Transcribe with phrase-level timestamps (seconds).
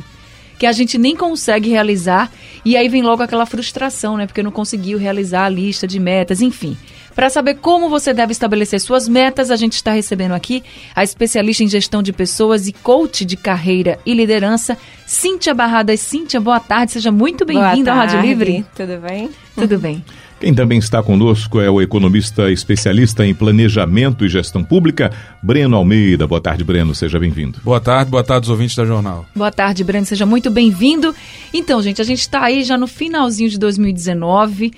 [0.57, 2.31] que a gente nem consegue realizar
[2.63, 4.26] e aí vem logo aquela frustração, né?
[4.26, 6.77] Porque não conseguiu realizar a lista de metas, enfim.
[7.13, 10.63] Para saber como você deve estabelecer suas metas, a gente está recebendo aqui
[10.95, 15.99] a especialista em gestão de pessoas e coach de carreira e liderança, Cíntia Barradas.
[15.99, 18.65] Cíntia, boa tarde, seja muito bem-vinda ao Rádio Livre.
[18.73, 19.29] Tudo bem?
[19.54, 20.02] Tudo bem.
[20.39, 25.09] Quem também está conosco é o economista especialista em planejamento e gestão pública,
[25.41, 26.27] Breno Almeida.
[26.27, 27.59] Boa tarde, Breno, seja bem-vindo.
[27.63, 29.26] Boa tarde, boa tarde, os ouvintes da Jornal.
[29.34, 31.16] Boa tarde, Breno, seja muito bem-vindo.
[31.53, 34.74] Então, gente, a gente está aí já no finalzinho de 2019,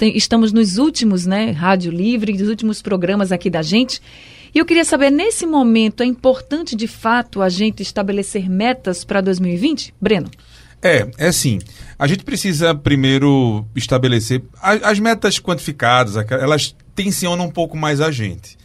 [0.00, 4.02] estamos nos últimos, né, Rádio Livre, dos últimos programas aqui da gente.
[4.52, 9.20] E eu queria saber, nesse momento, é importante de fato a gente estabelecer metas para
[9.20, 9.94] 2020?
[10.00, 10.28] Breno?
[10.82, 11.58] É, é assim.
[11.98, 18.10] A gente precisa primeiro estabelecer as, as metas quantificadas, elas tensionam um pouco mais a
[18.10, 18.58] gente.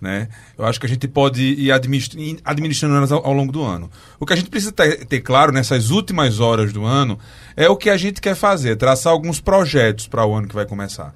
[0.00, 0.28] Né?
[0.56, 3.90] Eu acho que a gente pode ir administrando elas ao, ao, longo do ano.
[4.18, 7.18] O que a gente precisa ter, ter, claro nessas últimas horas do ano
[7.54, 10.64] é o que a gente quer fazer, traçar alguns projetos para o ano que vai
[10.64, 11.14] começar.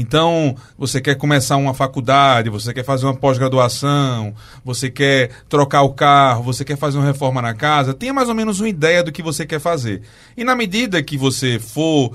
[0.00, 4.32] Então, você quer começar uma faculdade, você quer fazer uma pós-graduação,
[4.64, 8.34] você quer trocar o carro, você quer fazer uma reforma na casa, tenha mais ou
[8.36, 10.02] menos uma ideia do que você quer fazer.
[10.36, 12.12] E na medida que você for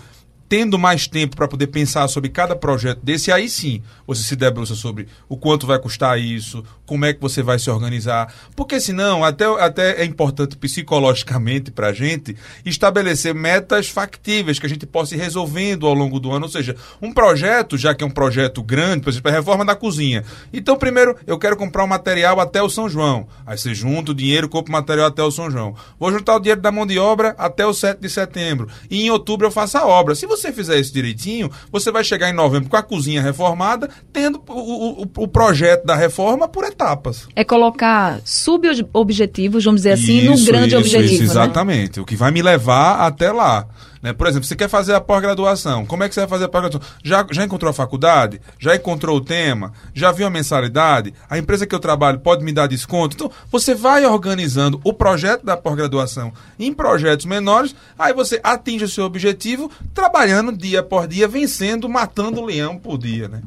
[0.53, 4.75] tendo mais tempo para poder pensar sobre cada projeto desse, aí sim você se debruça
[4.75, 8.31] sobre o quanto vai custar isso, como é que você vai se organizar.
[8.55, 14.69] Porque senão, até, até é importante psicologicamente para a gente estabelecer metas factíveis que a
[14.69, 16.45] gente possa ir resolvendo ao longo do ano.
[16.45, 19.75] Ou seja, um projeto, já que é um projeto grande, por exemplo, a reforma da
[19.75, 20.23] cozinha.
[20.53, 23.27] Então, primeiro, eu quero comprar o um material até o São João.
[23.43, 25.73] Aí você junta o dinheiro, compra o material até o São João.
[25.99, 28.67] Vou juntar o dinheiro da mão de obra até o 7 de setembro.
[28.87, 30.13] E em outubro eu faço a obra.
[30.13, 34.41] Se você fizer isso direitinho, você vai chegar em novembro com a cozinha reformada, tendo
[34.47, 37.27] o, o, o projeto da reforma por etapas.
[37.35, 41.13] É colocar subobjetivos, vamos dizer assim, isso, no grande isso, objetivo.
[41.13, 41.29] Isso, né?
[41.29, 41.97] exatamente.
[41.97, 42.03] Né?
[42.03, 43.67] O que vai me levar até lá.
[44.03, 44.11] Né?
[44.11, 45.85] Por exemplo, você quer fazer a pós-graduação.
[45.85, 46.95] Como é que você vai fazer a pós-graduação?
[47.01, 48.41] Já, já encontrou a faculdade?
[48.59, 49.71] Já encontrou o tema?
[49.93, 51.13] Já viu a mensalidade?
[51.29, 53.15] A empresa que eu trabalho pode me dar desconto?
[53.15, 58.89] Então, você vai organizando o projeto da pós-graduação em projetos menores, aí você atinge o
[58.89, 63.41] seu objetivo trabalhando dia por dia, vencendo, matando o leão por dia, né?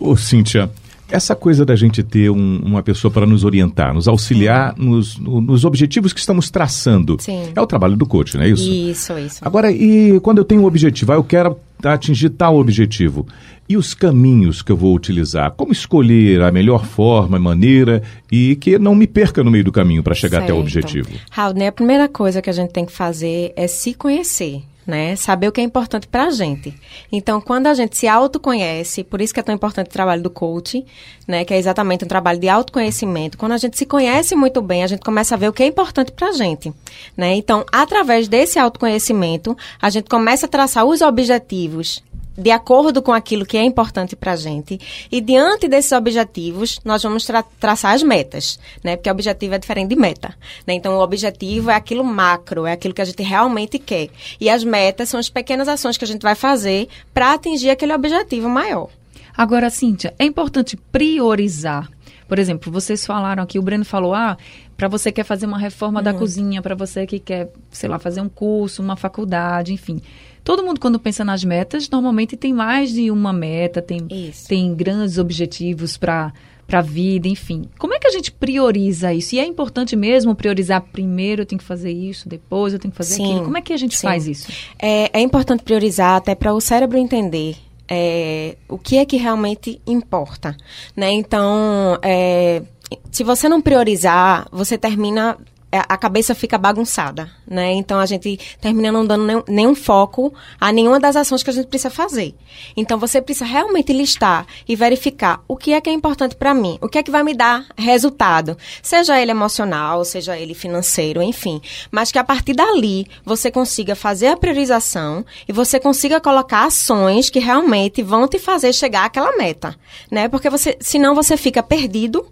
[0.00, 0.68] Ô, Cíntia,
[1.12, 5.64] essa coisa da gente ter um, uma pessoa para nos orientar, nos auxiliar nos, nos,
[5.64, 7.18] objetivos que estamos traçando.
[7.20, 7.52] Sim.
[7.54, 8.68] É o trabalho do coach, não é isso?
[8.68, 9.38] Isso, isso.
[9.42, 13.26] Agora, e quando eu tenho um objetivo, ah, eu quero atingir tal objetivo.
[13.68, 15.50] E os caminhos que eu vou utilizar?
[15.52, 20.02] Como escolher a melhor forma, maneira e que não me perca no meio do caminho
[20.02, 20.50] para chegar certo.
[20.50, 21.10] até o objetivo?
[21.30, 25.16] Raul, né, a primeira coisa que a gente tem que fazer é se conhecer né?
[25.16, 26.74] Saber o que é importante para a gente.
[27.10, 30.30] Então, quando a gente se autoconhece, por isso que é tão importante o trabalho do
[30.30, 30.84] coach,
[31.26, 31.44] né?
[31.44, 33.38] Que é exatamente um trabalho de autoconhecimento.
[33.38, 35.66] Quando a gente se conhece muito bem, a gente começa a ver o que é
[35.66, 36.72] importante para a gente,
[37.16, 37.34] né?
[37.34, 42.02] Então, através desse autoconhecimento, a gente começa a traçar os objetivos
[42.36, 44.80] de acordo com aquilo que é importante para a gente.
[45.10, 48.96] E diante desses objetivos, nós vamos tra traçar as metas, né?
[48.96, 50.34] Porque objetivo é diferente de meta.
[50.66, 50.74] Né?
[50.74, 54.08] Então, o objetivo é aquilo macro, é aquilo que a gente realmente quer.
[54.40, 57.92] E as metas são as pequenas ações que a gente vai fazer para atingir aquele
[57.92, 58.88] objetivo maior.
[59.36, 61.90] Agora, Cíntia, é importante priorizar.
[62.28, 64.36] Por exemplo, vocês falaram aqui, o Breno falou, ah,
[64.76, 66.04] para você que quer fazer uma reforma uhum.
[66.04, 70.00] da cozinha, para você que quer, sei lá, fazer um curso, uma faculdade, enfim.
[70.44, 74.06] Todo mundo, quando pensa nas metas, normalmente tem mais de uma meta, tem,
[74.48, 76.32] tem grandes objetivos para
[76.66, 77.64] para a vida, enfim.
[77.78, 79.34] Como é que a gente prioriza isso?
[79.34, 82.96] E é importante mesmo priorizar primeiro eu tenho que fazer isso, depois eu tenho que
[82.96, 83.44] fazer sim, aquilo.
[83.44, 84.06] Como é que a gente sim.
[84.06, 84.50] faz isso?
[84.78, 87.56] É, é importante priorizar até para o cérebro entender
[87.86, 90.56] é, o que é que realmente importa,
[90.96, 91.12] né?
[91.12, 92.62] Então, é,
[93.10, 95.36] se você não priorizar, você termina
[95.72, 97.72] a cabeça fica bagunçada, né?
[97.72, 101.52] Então a gente termina não dando nenhum, nenhum, foco a nenhuma das ações que a
[101.52, 102.34] gente precisa fazer.
[102.76, 106.78] Então você precisa realmente listar e verificar o que é que é importante para mim,
[106.82, 111.60] o que é que vai me dar resultado, seja ele emocional, seja ele financeiro, enfim.
[111.90, 117.30] Mas que a partir dali você consiga fazer a priorização e você consiga colocar ações
[117.30, 119.74] que realmente vão te fazer chegar àquela meta,
[120.10, 120.28] né?
[120.28, 122.26] Porque você, senão você fica perdido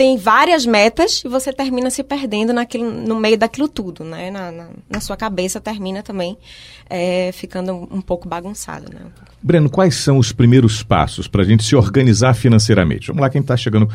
[0.00, 4.30] tem várias metas e você termina se perdendo naquilo, no meio daquilo tudo, né?
[4.30, 6.38] Na, na, na sua cabeça termina também
[6.88, 9.00] é, ficando um pouco bagunçado, né?
[9.42, 13.08] Breno, quais são os primeiros passos para a gente se organizar financeiramente?
[13.08, 13.90] Vamos lá, quem está chegando,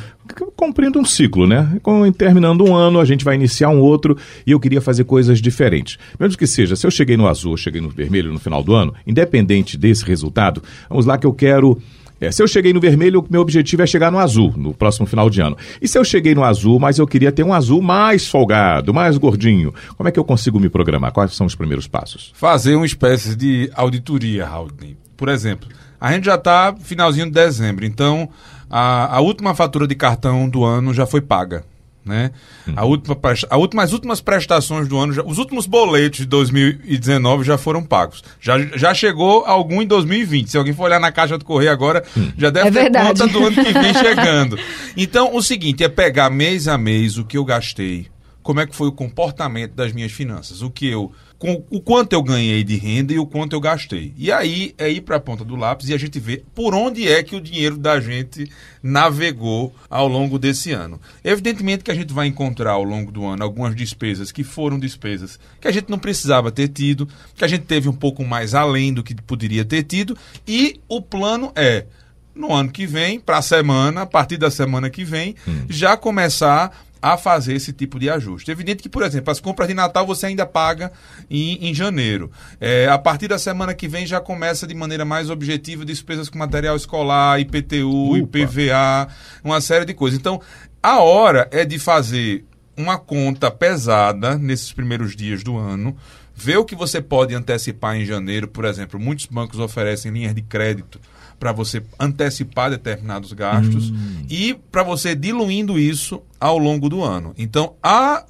[0.55, 1.75] cumprindo um ciclo, né?
[2.15, 4.15] Terminando um ano, a gente vai iniciar um outro
[4.45, 5.97] e eu queria fazer coisas diferentes.
[6.19, 8.93] Mesmo que seja, se eu cheguei no azul, cheguei no vermelho no final do ano,
[9.07, 11.81] independente desse resultado, vamos lá que eu quero
[12.19, 15.29] é, se eu cheguei no vermelho, meu objetivo é chegar no azul no próximo final
[15.29, 15.57] de ano.
[15.81, 19.17] E se eu cheguei no azul, mas eu queria ter um azul mais folgado, mais
[19.17, 21.11] gordinho, como é que eu consigo me programar?
[21.11, 22.31] Quais são os primeiros passos?
[22.35, 24.69] Fazer uma espécie de auditoria, Raul.
[25.17, 25.67] Por exemplo,
[25.99, 28.29] a gente já está finalzinho de dezembro, então
[28.69, 31.63] a, a última fatura de cartão do ano já foi paga
[32.05, 32.31] né?
[32.67, 32.73] Uhum.
[32.77, 33.17] A última,
[33.49, 37.83] a última, as últimas prestações do ano, já, os últimos boletos de 2019 já foram
[37.83, 38.23] pagos.
[38.39, 40.51] Já, já chegou algum em 2020.
[40.51, 42.31] Se alguém for olhar na caixa do correio agora, uhum.
[42.37, 43.07] já deve é ter verdade.
[43.07, 44.59] conta do ano que vem chegando.
[44.95, 48.07] Então, o seguinte é pegar mês a mês o que eu gastei,
[48.45, 52.13] como é que foi o comportamento das minhas finanças, o que eu com o quanto
[52.13, 54.13] eu ganhei de renda e o quanto eu gastei.
[54.15, 57.07] E aí é ir para a ponta do lápis e a gente vê por onde
[57.07, 58.47] é que o dinheiro da gente
[58.83, 61.01] navegou ao longo desse ano.
[61.23, 65.39] Evidentemente que a gente vai encontrar ao longo do ano algumas despesas que foram despesas
[65.59, 68.93] que a gente não precisava ter tido, que a gente teve um pouco mais além
[68.93, 70.15] do que poderia ter tido,
[70.47, 71.87] e o plano é
[72.35, 75.65] no ano que vem, para a semana, a partir da semana que vem, hum.
[75.69, 78.49] já começar a fazer esse tipo de ajuste.
[78.49, 80.91] Evidente que, por exemplo, as compras de Natal você ainda paga
[81.29, 82.31] em, em janeiro.
[82.59, 86.37] É, a partir da semana que vem já começa de maneira mais objetiva despesas com
[86.37, 88.39] material escolar, IPTU, Upa.
[88.39, 89.07] IPVA,
[89.43, 90.19] uma série de coisas.
[90.19, 90.41] Então,
[90.81, 92.45] a hora é de fazer
[92.77, 95.95] uma conta pesada nesses primeiros dias do ano,
[96.35, 100.41] ver o que você pode antecipar em janeiro, por exemplo, muitos bancos oferecem linhas de
[100.41, 100.99] crédito
[101.39, 104.25] para você antecipar determinados gastos hum.
[104.29, 107.33] e para você diluindo isso ao longo do ano.
[107.37, 108.25] Então, a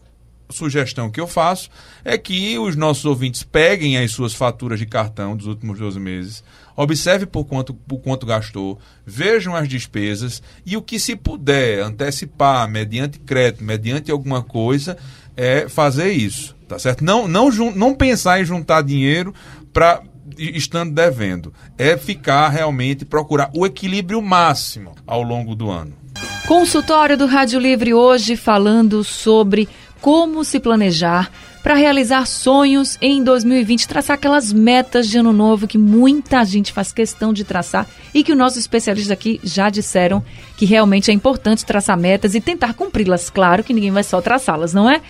[0.49, 1.69] sugestão que eu faço
[2.03, 6.43] é que os nossos ouvintes peguem as suas faturas de cartão dos últimos 12 meses,
[6.75, 12.69] observe por quanto, por quanto gastou, vejam as despesas e o que se puder antecipar
[12.69, 14.97] mediante crédito, mediante alguma coisa,
[15.35, 17.03] é fazer isso, tá certo?
[17.03, 19.33] Não, não, não pensar em juntar dinheiro
[19.73, 20.01] para
[20.37, 21.53] estando devendo.
[21.77, 25.93] É ficar realmente, procurar o equilíbrio máximo ao longo do ano.
[26.47, 29.67] Consultório do Rádio Livre hoje falando sobre
[29.99, 31.31] como se planejar
[31.63, 36.91] para realizar sonhos em 2020, traçar aquelas metas de ano novo que muita gente faz
[36.91, 40.23] questão de traçar e que os nossos especialistas aqui já disseram
[40.55, 43.31] que realmente é importante traçar metas e tentar cumpri-las.
[43.31, 45.01] Claro que ninguém vai só traçá-las, não é?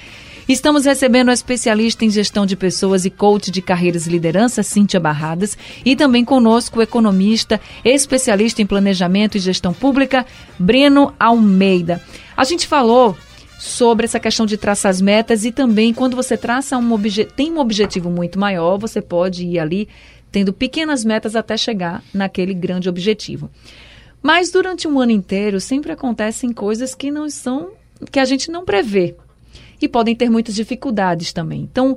[0.48, 5.00] Estamos recebendo a especialista em gestão de pessoas e coach de carreiras e liderança, Cíntia
[5.00, 10.24] Barradas, e também conosco o economista, especialista em planejamento e gestão pública,
[10.60, 12.00] Breno Almeida.
[12.38, 13.18] A gente falou
[13.58, 16.96] sobre essa questão de traçar as metas e também quando você traça um
[17.36, 19.90] tem um objetivo muito maior, você pode ir ali
[20.32, 23.50] tendo pequenas metas até chegar naquele grande objetivo.
[24.22, 27.72] Mas durante um ano inteiro sempre acontecem coisas que não são
[28.12, 29.16] que a gente não prevê
[29.88, 31.62] podem ter muitas dificuldades também.
[31.62, 31.96] Então,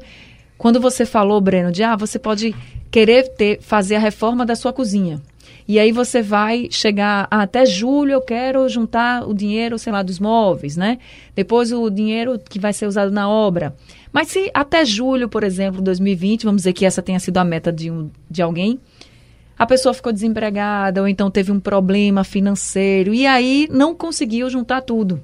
[0.57, 2.55] quando você falou, Breno, de ah, você pode
[2.91, 5.21] querer ter, fazer a reforma da sua cozinha.
[5.67, 10.03] E aí você vai chegar ah, até julho eu quero juntar o dinheiro, sei lá,
[10.03, 10.99] dos móveis, né?
[11.37, 13.77] Depois o dinheiro que vai ser usado na obra.
[14.11, 17.71] Mas se até julho, por exemplo, 2020, vamos dizer que essa tenha sido a meta
[17.71, 18.81] de, um, de alguém,
[19.59, 24.81] a pessoa ficou desempregada ou então teve um problema financeiro e aí não conseguiu juntar
[24.81, 25.23] tudo.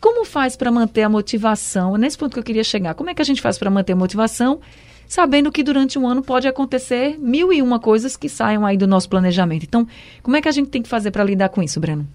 [0.00, 1.96] Como faz para manter a motivação?
[1.96, 2.94] É nesse ponto que eu queria chegar.
[2.94, 4.60] Como é que a gente faz para manter a motivação,
[5.08, 8.86] sabendo que durante um ano pode acontecer mil e uma coisas que saiam aí do
[8.86, 9.64] nosso planejamento?
[9.64, 9.86] Então,
[10.22, 12.06] como é que a gente tem que fazer para lidar com isso, Breno?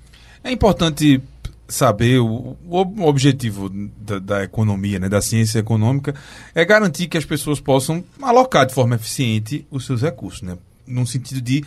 [0.44, 1.22] É importante
[1.68, 6.14] saber o, o objetivo da, da, economia, né, da ciência econômica,
[6.54, 11.08] é garantir que as pessoas possam alocar de forma eficiente os seus recursos, né, no
[11.08, 11.64] sentido de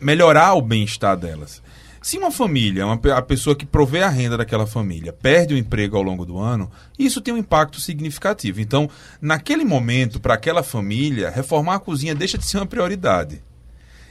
[0.00, 1.62] melhorar o bem-estar delas.
[2.06, 5.96] Se uma família, uma, a pessoa que provê a renda daquela família, perde o emprego
[5.96, 8.60] ao longo do ano, isso tem um impacto significativo.
[8.60, 8.88] Então,
[9.20, 13.42] naquele momento, para aquela família, reformar a cozinha deixa de ser uma prioridade.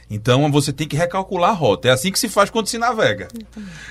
[0.08, 1.88] Então você tem que recalcular a rota.
[1.88, 3.28] É assim que se faz quando se navega.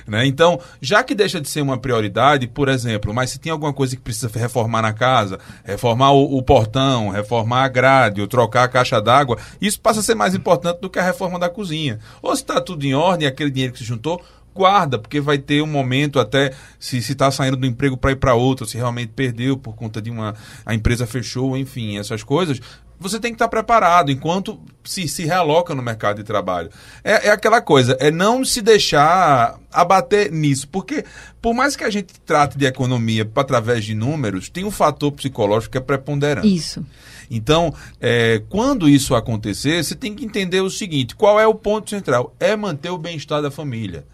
[0.07, 0.25] Né?
[0.25, 3.95] Então, já que deixa de ser uma prioridade, por exemplo, mas se tem alguma coisa
[3.95, 8.67] que precisa reformar na casa, reformar o, o portão, reformar a grade, ou trocar a
[8.67, 11.99] caixa d'água, isso passa a ser mais importante do que a reforma da cozinha.
[12.21, 14.21] Ou se está tudo em ordem, aquele dinheiro que se juntou,
[14.55, 18.33] guarda, porque vai ter um momento até se está saindo do emprego para ir para
[18.33, 20.33] outro, se realmente perdeu por conta de uma
[20.65, 22.61] a empresa fechou, enfim, essas coisas,
[22.99, 26.69] você tem que estar preparado enquanto se, se realoca no mercado de trabalho.
[27.03, 31.03] É, é aquela coisa, é não se deixar abater nisso, porque
[31.41, 35.73] por mais que a gente trate de economia através de números, tem um fator psicológico
[35.73, 36.53] que é preponderante.
[36.53, 36.85] Isso.
[37.29, 41.89] Então, é, quando isso acontecer, você tem que entender o seguinte: qual é o ponto
[41.89, 42.35] central?
[42.39, 44.05] É manter o bem-estar da família.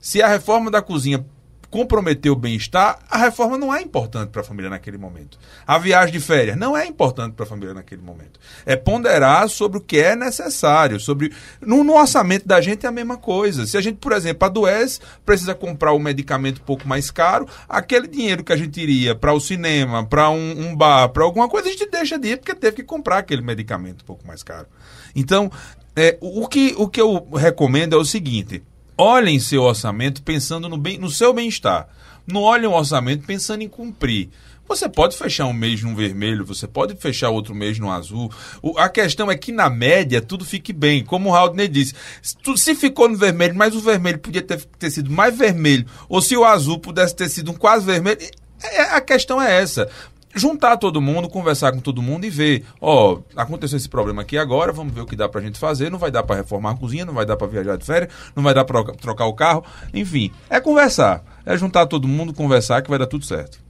[0.00, 1.24] Se a reforma da cozinha
[1.70, 5.38] comprometer o bem-estar, a reforma não é importante para a família naquele momento.
[5.66, 8.40] A viagem de férias não é importante para a família naquele momento.
[8.64, 12.92] É ponderar sobre o que é necessário, sobre no, no, orçamento da gente é a
[12.92, 13.66] mesma coisa.
[13.66, 18.08] Se a gente, por exemplo, adoece, precisa comprar um medicamento um pouco mais caro, aquele
[18.08, 21.68] dinheiro que a gente iria para o cinema, para um, um, bar, para alguma coisa,
[21.68, 24.66] a gente deixa de ir porque teve que comprar aquele medicamento um pouco mais caro.
[25.14, 25.50] Então,
[25.94, 28.62] é, o, que, o que eu recomendo é o seguinte:
[28.98, 31.88] olhem seu orçamento pensando no, bem, no seu bem-estar.
[32.26, 34.28] Não olhem o orçamento pensando em cumprir.
[34.68, 38.30] Você pode fechar um mês no vermelho, você pode fechar outro mês no azul.
[38.60, 41.02] O, a questão é que, na média, tudo fique bem.
[41.02, 44.90] Como o Haldner disse, se, se ficou no vermelho, mas o vermelho podia ter, ter
[44.90, 48.18] sido mais vermelho, ou se o azul pudesse ter sido um quase vermelho,
[48.62, 49.88] é, a questão é essa
[50.34, 54.72] juntar todo mundo, conversar com todo mundo e ver, ó, aconteceu esse problema aqui agora,
[54.72, 57.04] vamos ver o que dá pra gente fazer, não vai dar para reformar a cozinha,
[57.04, 60.30] não vai dar para viajar de férias, não vai dar para trocar o carro, enfim,
[60.48, 63.67] é conversar, é juntar todo mundo, conversar que vai dar tudo certo.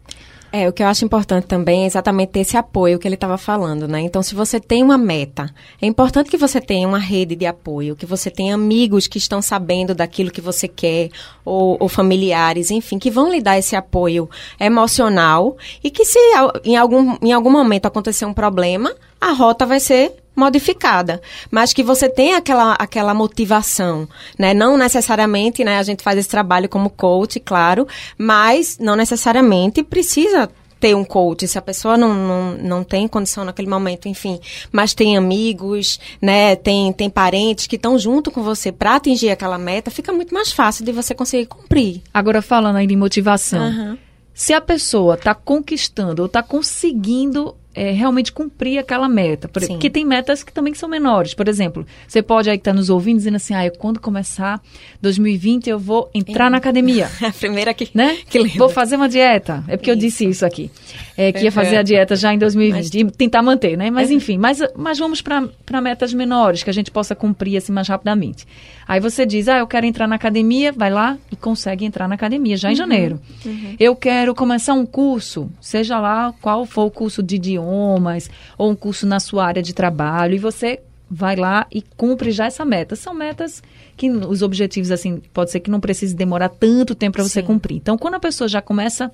[0.50, 3.36] É, o que eu acho importante também é exatamente ter esse apoio que ele estava
[3.36, 4.00] falando, né?
[4.00, 7.94] Então, se você tem uma meta, é importante que você tenha uma rede de apoio,
[7.94, 11.10] que você tenha amigos que estão sabendo daquilo que você quer,
[11.44, 14.28] ou, ou familiares, enfim, que vão lhe dar esse apoio
[14.58, 16.18] emocional e que se
[16.64, 21.82] em algum, em algum momento acontecer um problema, a rota vai ser modificada, mas que
[21.82, 24.54] você tenha aquela, aquela motivação, né?
[24.54, 25.78] Não necessariamente, né?
[25.78, 30.48] A gente faz esse trabalho como coach, claro, mas não necessariamente precisa
[30.80, 34.38] ter um coach, se a pessoa não, não, não tem condição naquele momento, enfim,
[34.70, 39.58] mas tem amigos, né, tem, tem parentes que estão junto com você para atingir aquela
[39.58, 42.02] meta, fica muito mais fácil de você conseguir cumprir.
[42.14, 43.98] Agora, falando aí de motivação, uhum.
[44.32, 49.46] se a pessoa está conquistando ou está conseguindo é, realmente cumprir aquela meta.
[49.46, 51.32] Porque tem metas que também são menores.
[51.32, 54.60] Por exemplo, você pode aí estar tá nos ouvindo dizendo assim, ah, quando começar
[55.00, 57.08] 2020 eu vou entrar na academia.
[57.22, 58.18] a primeira que, né?
[58.28, 58.58] que lembra.
[58.58, 59.62] Vou fazer uma dieta.
[59.68, 59.96] É porque isso.
[59.96, 60.72] eu disse isso aqui.
[61.16, 63.90] É, que ia fazer a dieta já em 2020 mas, e tentar manter, né?
[63.90, 67.86] Mas enfim, mas, mas vamos para metas menores que a gente possa cumprir assim mais
[67.86, 68.44] rapidamente.
[68.88, 72.14] Aí você diz, ah, eu quero entrar na academia, vai lá e consegue entrar na
[72.14, 72.76] academia já em uhum.
[72.76, 73.20] janeiro.
[73.44, 73.76] Uhum.
[73.78, 78.74] Eu quero começar um curso, seja lá qual for o curso de idiomas ou um
[78.74, 82.94] curso na sua área de trabalho, e você vai lá e cumpre já essa meta.
[82.94, 83.62] São metas
[83.96, 87.76] que os objetivos, assim, pode ser que não precise demorar tanto tempo para você cumprir.
[87.76, 89.10] Então, quando a pessoa já começa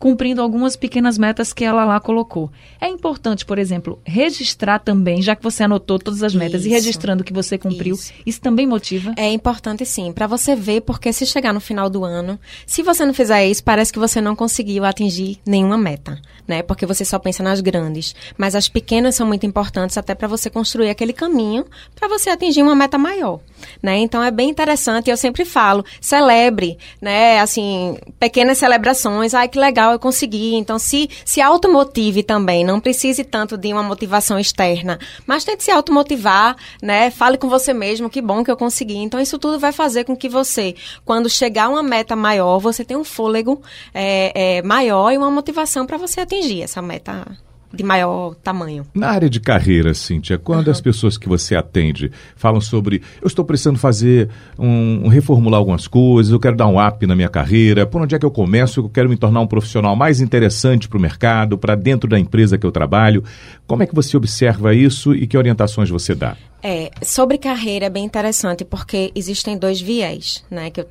[0.00, 2.50] cumprindo algumas pequenas metas que ela lá colocou.
[2.80, 6.70] É importante, por exemplo, registrar também, já que você anotou todas as metas isso.
[6.70, 8.12] e registrando que você cumpriu, isso.
[8.24, 9.12] isso também motiva?
[9.16, 13.04] É importante sim, para você ver, porque se chegar no final do ano, se você
[13.04, 16.62] não fizer isso, parece que você não conseguiu atingir nenhuma meta, né?
[16.62, 20.48] Porque você só pensa nas grandes, mas as pequenas são muito importantes até para você
[20.48, 23.40] construir aquele caminho para você atingir uma meta maior,
[23.82, 23.98] né?
[23.98, 27.38] Então é bem interessante, eu sempre falo, celebre, né?
[27.40, 30.54] Assim, pequenas celebrações, ai que legal legal, eu consegui.
[30.54, 35.70] Então, se, se automotive também, não precise tanto de uma motivação externa, mas tente se
[35.70, 37.10] automotivar, né?
[37.10, 38.96] Fale com você mesmo, que bom que eu consegui.
[38.96, 42.84] Então, isso tudo vai fazer com que você, quando chegar a uma meta maior, você
[42.84, 43.60] tenha um fôlego
[43.92, 47.26] é, é, maior e uma motivação para você atingir essa meta
[47.72, 48.84] de maior tamanho.
[48.94, 50.72] Na área de carreira, Cíntia, quando uhum.
[50.72, 55.86] as pessoas que você atende falam sobre eu estou precisando fazer um, um, reformular algumas
[55.86, 58.80] coisas, eu quero dar um up na minha carreira, por onde é que eu começo?
[58.80, 62.58] Eu quero me tornar um profissional mais interessante para o mercado, para dentro da empresa
[62.58, 63.22] que eu trabalho.
[63.66, 66.36] Como é que você observa isso e que orientações você dá?
[66.62, 70.88] É, sobre carreira é bem interessante porque existem dois viés, né, que eu,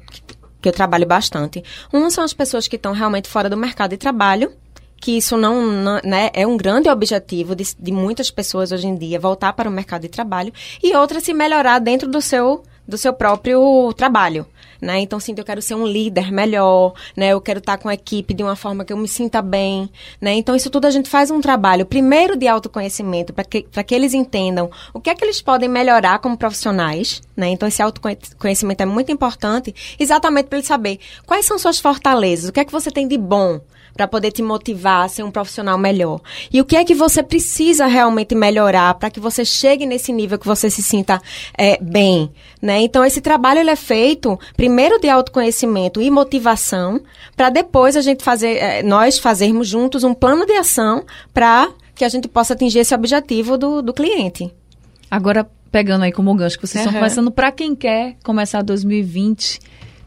[0.62, 1.64] que eu trabalho bastante.
[1.94, 4.52] Um são as pessoas que estão realmente fora do mercado de trabalho
[5.00, 8.96] que isso não, não né, é um grande objetivo de, de, muitas pessoas hoje em
[8.96, 10.54] dia voltar para o mercado de trabalho
[10.84, 14.48] e outra se melhorar dentro do seu do seu próprio trabalho.
[14.82, 15.00] Né?
[15.02, 17.34] Então, sim, eu quero ser um líder melhor, né?
[17.34, 19.90] Eu quero estar com a equipe de uma forma que eu me sinta bem,
[20.22, 20.32] né?
[20.32, 24.14] Então, isso tudo a gente faz um trabalho, primeiro de autoconhecimento, para que, que eles
[24.14, 27.50] entendam o que é que eles podem melhorar como profissionais, né?
[27.50, 32.54] Então, esse autoconhecimento é muito importante, exatamente para eles saber quais são suas fortalezas, o
[32.54, 33.60] que é que você tem de bom,
[34.00, 36.22] para poder te motivar a ser um profissional melhor.
[36.54, 40.40] E o que é que você precisa realmente melhorar para que você chegue nesse nível
[40.40, 41.22] que você se sinta
[41.58, 42.80] é, bem, né?
[42.80, 47.02] Então esse trabalho ele é feito primeiro de autoconhecimento e motivação,
[47.36, 51.04] para depois a gente fazer, é, nós fazermos juntos um plano de ação
[51.34, 54.50] para que a gente possa atingir esse objetivo do, do cliente.
[55.12, 56.88] Agora, pegando aí como gancho que vocês uhum.
[56.88, 59.60] estão conversando, para quem quer começar 2020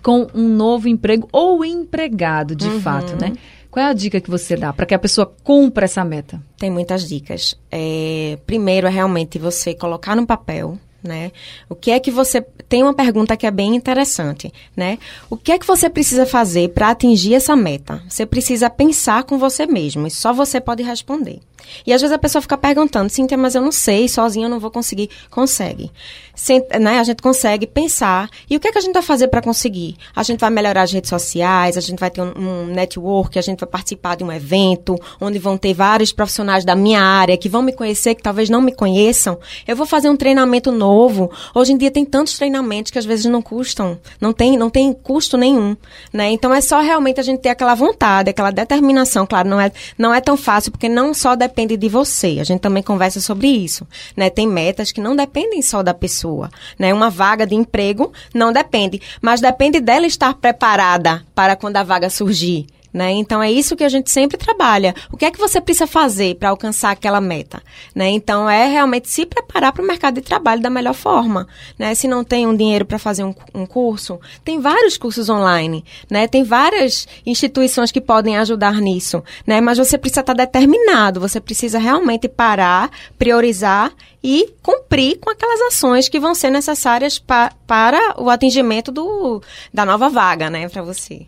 [0.03, 2.81] com um novo emprego ou empregado, de uhum.
[2.81, 3.33] fato, né?
[3.73, 6.43] Qual é a dica que você dá para que a pessoa cumpra essa meta?
[6.59, 7.59] Tem muitas dicas.
[7.71, 11.33] É, primeiro é realmente você colocar no papel né?
[11.69, 14.99] O que é que você tem uma pergunta que é bem interessante, né?
[15.29, 18.03] O que é que você precisa fazer para atingir essa meta?
[18.09, 21.41] Você precisa pensar com você mesmo e só você pode responder.
[21.87, 24.61] E às vezes a pessoa fica perguntando, Cíntia, mas eu não sei, sozinha eu não
[24.61, 25.11] vou conseguir.
[25.31, 25.91] Consegue.
[26.35, 28.29] Sem, né, a gente consegue pensar.
[28.49, 29.97] E o que é que a gente vai fazer para conseguir?
[30.17, 33.43] A gente vai melhorar as redes sociais, a gente vai ter um, um, network, a
[33.43, 37.49] gente vai participar de um evento, onde vão ter vários profissionais da minha área que
[37.49, 39.39] vão me conhecer, que talvez não me conheçam.
[39.67, 41.31] Eu vou fazer um treinamento novo.
[41.55, 44.93] Hoje em dia tem tantos treinamentos que às vezes não custam, não tem, não tem
[44.93, 45.77] custo nenhum.
[46.13, 46.31] Né?
[46.31, 49.27] Então é só realmente a gente ter aquela vontade, aquela determinação.
[49.27, 52.39] Claro, não é, não é tão fácil, porque não só depende depende de você.
[52.41, 54.31] A gente também conversa sobre isso, né?
[54.31, 56.95] Tem metas que não dependem só da pessoa, né?
[56.95, 62.09] Uma vaga de emprego não depende, mas depende dela estar preparada para quando a vaga
[62.09, 63.11] surgir, né?
[63.13, 64.95] Então é isso que a gente sempre trabalha.
[65.11, 67.63] O que é que você precisa fazer para alcançar aquela meta?
[67.95, 68.11] Né?
[68.11, 71.49] Então é realmente se preparar para o mercado de trabalho da melhor forma.
[71.79, 71.95] Né?
[71.95, 76.27] Se não tem um dinheiro para fazer um, um, curso, tem vários cursos online, né?
[76.29, 79.23] tem várias instituições que podem ajudar nisso.
[79.47, 79.61] Né?
[79.61, 86.09] Mas você precisa estar determinado, você precisa realmente parar, priorizar e cumprir com aquelas ações
[86.09, 91.27] que vão ser necessárias pa para o atingimento do, da nova vaga né, para você.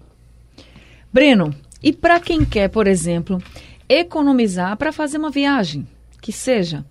[1.15, 3.41] Breno, e para quem quer, por exemplo,
[3.89, 5.87] economizar para fazer uma viagem,
[6.21, 6.85] que seja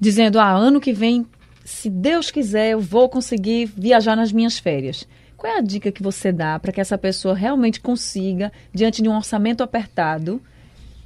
[0.00, 1.24] dizendo, ah, ano que vem,
[1.64, 5.06] se Deus quiser, eu vou conseguir viajar nas minhas férias.
[5.36, 9.08] Qual é a dica que você dá para que essa pessoa realmente consiga, diante de
[9.08, 10.42] um orçamento apertado,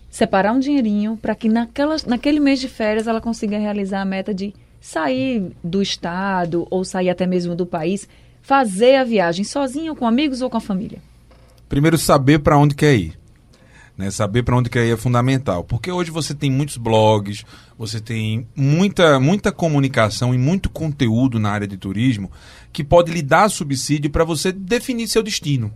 [0.08, 4.32] separar um dinheirinho para que naquela, naquele mês de férias ela consiga realizar a meta
[4.32, 8.08] de sair do estado ou sair até mesmo do país,
[8.40, 11.02] fazer a viagem sozinha, com amigos ou com a família?
[11.70, 13.18] Primeiro saber para onde quer ir.
[13.96, 14.10] Né?
[14.10, 17.44] Saber para onde quer ir é fundamental, porque hoje você tem muitos blogs,
[17.78, 22.30] você tem muita, muita comunicação e muito conteúdo na área de turismo
[22.72, 25.72] que pode lhe dar subsídio para você definir seu destino.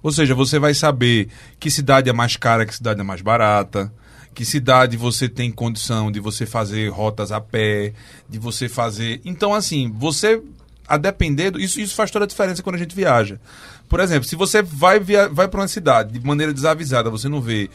[0.00, 1.28] Ou seja, você vai saber
[1.58, 3.92] que cidade é mais cara, que cidade é mais barata,
[4.32, 7.94] que cidade você tem condição de você fazer rotas a pé,
[8.28, 9.20] de você fazer.
[9.24, 10.40] Então, assim, você
[10.86, 13.40] a depender do, isso, isso faz toda a diferença quando a gente viaja.
[13.92, 17.68] Por exemplo, se você vai, vai para uma cidade de maneira desavisada, você não vê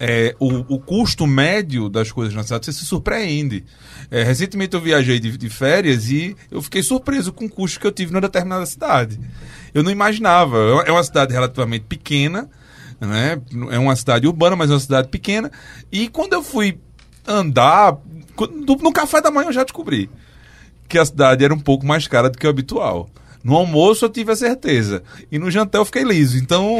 [0.00, 3.62] é, o, o, custo médio das coisas na cidade, você se surpreende.
[4.10, 7.86] É, recentemente eu viajei de, de, férias e eu fiquei surpreso com o custo que
[7.86, 9.20] eu tive numa determinada cidade.
[9.72, 10.58] Eu não imaginava.
[10.84, 12.50] É uma cidade relativamente pequena,
[13.00, 13.40] né?
[13.70, 15.52] é uma cidade urbana, mas é uma cidade pequena.
[15.92, 16.80] E quando eu fui
[17.24, 17.96] andar,
[18.56, 20.10] no café da manhã eu já descobri
[20.88, 23.08] que a cidade era um pouco mais cara do que o habitual.
[23.42, 25.02] No almoço eu tive a certeza.
[25.30, 26.36] E no jantar eu fiquei liso.
[26.36, 26.78] Então.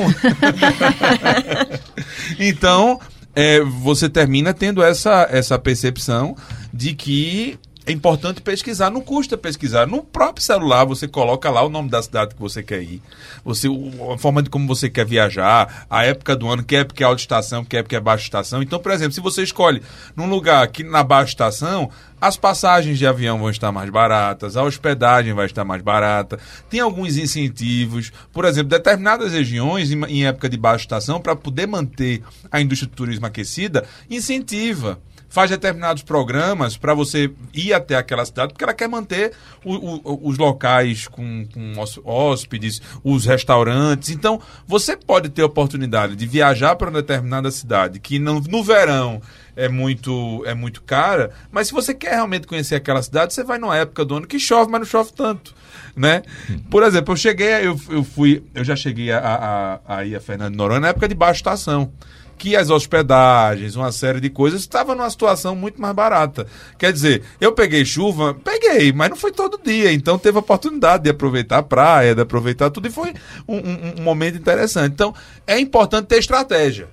[2.39, 3.01] então,
[3.35, 6.37] é, você termina tendo essa, essa percepção
[6.73, 9.87] de que é importante pesquisar, não custa pesquisar.
[9.87, 13.03] No próprio celular você coloca lá o nome da cidade que você quer ir,
[13.45, 13.69] você,
[14.13, 17.21] a forma de como você quer viajar, a época do ano, que época é alta
[17.21, 18.63] estação, que época é baixa estação.
[18.63, 19.83] Então, por exemplo, se você escolhe
[20.15, 21.91] num lugar que na baixa estação,
[22.21, 26.39] as passagens de avião vão estar mais baratas, a hospedagem vai estar mais barata,
[26.69, 32.23] tem alguns incentivos, por exemplo, determinadas regiões em época de baixa estação, para poder manter
[32.53, 38.53] a indústria do turismo aquecida, incentiva faz determinados programas para você ir até aquela cidade,
[38.53, 39.33] porque ela quer manter
[39.65, 41.73] o, o, os locais com, com
[42.05, 44.11] hóspedes, os restaurantes.
[44.11, 48.65] Então, você pode ter a oportunidade de viajar para uma determinada cidade, que no, no
[48.65, 49.23] verão
[49.55, 53.59] é muito, é muito cara, mas se você quer realmente conhecer aquela cidade, você vai
[53.59, 55.55] numa época do ano que chove, mas não chove tanto.
[55.95, 56.23] Né?
[56.71, 60.21] Por exemplo, eu cheguei, eu, eu fui, eu já cheguei a, a, a ir a
[60.21, 61.93] Fernando Noronha na época de baixa estação
[62.41, 66.47] que as hospedagens, uma série de coisas, estava numa situação muito mais barata.
[66.79, 71.05] Quer dizer, eu peguei chuva, peguei, mas não foi todo dia, então teve a oportunidade
[71.05, 73.13] de aproveitar a praia, de aproveitar tudo, e foi
[73.47, 74.91] um, um, um momento interessante.
[74.91, 75.15] Então,
[75.47, 76.89] é importante ter estratégia.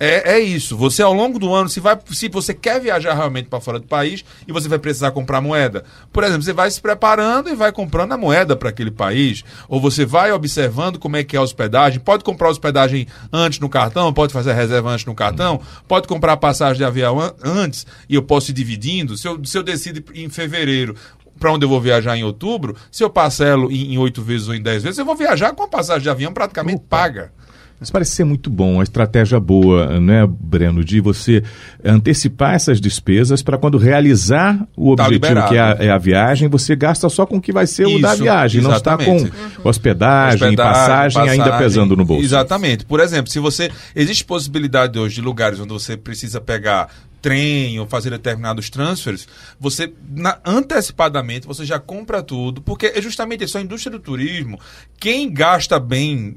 [0.00, 0.76] É, é isso.
[0.76, 3.86] Você, ao longo do ano, se, vai, se você quer viajar realmente para fora do
[3.86, 7.72] país e você vai precisar comprar moeda, por exemplo, você vai se preparando e vai
[7.72, 9.42] comprando a moeda para aquele país.
[9.68, 11.98] Ou você vai observando como é que é a hospedagem.
[11.98, 16.34] Pode comprar hospedagem antes no cartão, pode fazer a reserva antes no cartão, pode comprar
[16.34, 19.16] a passagem de avião an antes e eu posso ir dividindo.
[19.16, 20.94] Se eu, se eu decido em fevereiro
[21.40, 24.62] para onde eu vou viajar em outubro, se eu parcelo em oito vezes ou em
[24.62, 26.86] dez vezes, eu vou viajar com a passagem de avião praticamente Opa.
[26.88, 27.37] paga
[27.80, 31.44] Mas parece ser muito bom, uma estratégia boa, né, Breno, de você
[31.84, 36.48] antecipar essas despesas para quando realizar o Tá objetivo que é a, é a viagem,
[36.48, 39.02] você gasta só com o que vai ser o da Isso, viagem, não está com
[39.16, 39.58] exatamente.
[39.62, 41.58] hospedagem, passagem, ainda passagem.
[41.64, 42.24] pesando no bolso.
[42.24, 42.84] Exatamente.
[42.84, 43.70] Por exemplo, se você.
[43.94, 46.88] Existe possibilidade hoje de lugares onde você precisa pegar
[47.20, 49.26] trem ou fazer determinados transfers,
[49.58, 54.58] você na- antecipadamente você já compra tudo, porque é justamente isso, a indústria do turismo,
[54.98, 56.36] quem gasta bem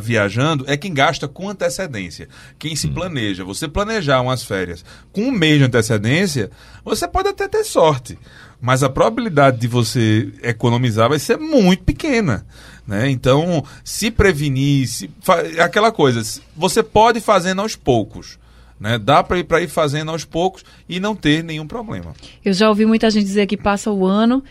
[0.00, 3.44] viajando é quem gasta com antecedência, quem se planeja.
[3.44, 6.50] Você planejar umas férias com um mês de antecedência,
[6.84, 8.18] você pode até ter sorte,
[8.60, 12.46] mas a probabilidade de você economizar vai ser muito pequena.
[12.86, 13.08] Né?
[13.10, 16.22] Então, se prevenir, se, fa- é aquela coisa,
[16.56, 18.38] você pode fazendo aos poucos.
[18.80, 18.98] Né?
[18.98, 22.14] Dá para ir, pra ir fazendo aos poucos e não ter nenhum problema.
[22.44, 24.42] Eu já ouvi muita gente dizer que passa o ano,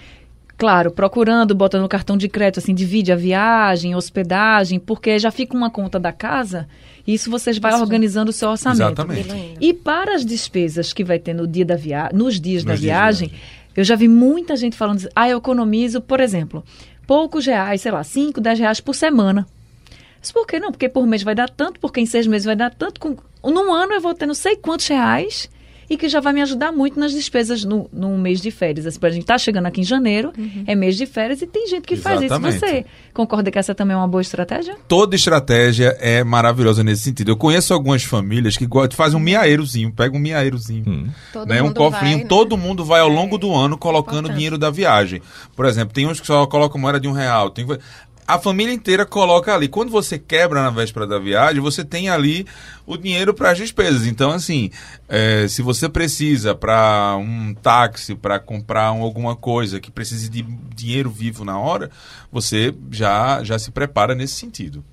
[0.60, 5.56] claro, procurando, botando no cartão de crédito, assim, divide a viagem, hospedagem, porque já fica
[5.56, 6.67] uma conta da casa,
[7.08, 8.82] e isso você vai organizando o seu orçamento.
[8.82, 9.58] Exatamente.
[9.62, 12.10] E para as despesas que vai ter no dia da via...
[12.13, 13.32] nos dias da Nos dias da viagem,
[13.74, 16.62] eu já vi muita gente falando, ah, eu economizo, por exemplo,
[17.08, 19.48] poucos reais, sei lá, 5, 10 reais por semana.
[20.19, 20.72] Mas por que não?
[20.72, 23.00] Porque por mês vai dar tanto, porque em seis meses vai dar tanto.
[23.00, 23.15] Com...
[23.50, 25.50] Num ano eu vou ter não sei quantos reais
[25.89, 28.86] e que já vai me ajudar muito nas despesas no, num mês de férias.
[28.86, 30.32] Assim, a gente está chegando aqui em janeiro,
[30.67, 32.34] é mês de férias e tem gente que faz isso.
[32.34, 32.60] Exatamente.
[32.60, 34.75] Você concorda que essa também é uma boa estratégia?
[34.88, 37.32] Toda estratégia é maravilhosa nesse sentido.
[37.32, 41.75] Eu conheço algumas famílias que fazer um miaeirozinho, pega um miaeirozinho, Todo né, um mundo
[41.75, 42.30] cofrinho, vai, né?
[42.30, 44.36] todo mundo vai ao longo do ano colocando Importante.
[44.36, 45.21] dinheiro da viagem.
[45.56, 47.49] Por exemplo, tem uns que só colocam moeda de um real.
[47.49, 47.65] Tem...
[48.30, 49.68] A família inteira coloca ali.
[49.68, 52.46] Quando você quebra na véspera da viagem, você tem ali
[52.86, 54.06] o dinheiro para as despesas.
[54.06, 54.70] Então, assim,
[55.08, 60.44] é, se você precisa para um táxi, para comprar um- alguma coisa que precise de
[60.44, 61.89] dinheiro vivo na hora,
[62.32, 64.84] você já, já se prepara nesse sentido.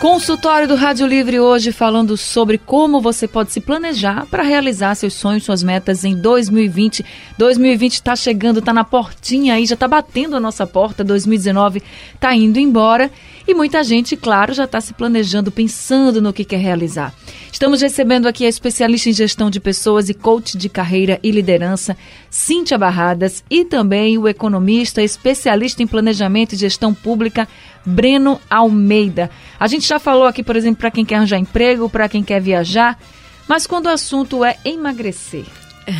[0.00, 5.14] Consultório do Rádio Livre hoje falando sobre como você pode se planejar para realizar seus
[5.14, 7.04] sonhos, suas metas em 2020.
[7.38, 11.02] 2020 está chegando, está na portinha aí, já está batendo a nossa porta.
[11.02, 11.82] 2019
[12.14, 13.10] está indo embora
[13.46, 17.14] e muita gente, claro, já está se planejando, pensando no que quer realizar.
[17.52, 21.96] Estamos recebendo aqui a especialista em gestão de pessoas e coach de carreira e liderança,
[22.30, 27.46] Cíntia Barradas, e também o economista, especialista em planejamento e gestão pública,
[27.84, 29.30] Breno Almeida.
[29.60, 32.40] A gente já falou aqui, por exemplo, para quem quer arranjar emprego, para quem quer
[32.40, 32.98] viajar,
[33.46, 35.44] mas quando o assunto é emagrecer,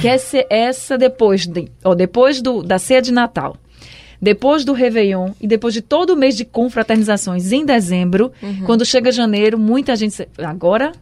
[0.00, 3.57] que essa, essa depois, de, ó, depois do, da ceia de Natal,
[4.24, 8.32] depois do Réveillon e depois de todo o mês de confraternizações em dezembro,
[8.64, 10.26] quando chega janeiro, muita gente.
[10.38, 10.92] Agora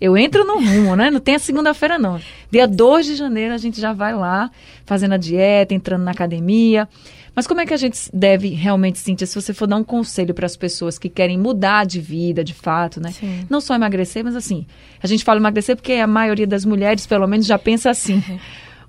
[0.00, 1.08] eu entro no rumo, né?
[1.08, 2.20] Não tem a segunda-feira, não.
[2.50, 4.50] Dia 2 de janeiro a gente já vai lá
[4.84, 6.88] fazendo a dieta, entrando na academia.
[7.32, 10.34] Mas como é que a gente deve realmente, Cíntia, se você for dar um conselho
[10.34, 13.12] para as pessoas que querem mudar de vida, de fato, né?
[13.12, 13.46] Sim.
[13.48, 14.66] Não só emagrecer, mas assim,
[15.00, 18.20] a gente fala emagrecer porque a maioria das mulheres, pelo menos, já pensa assim.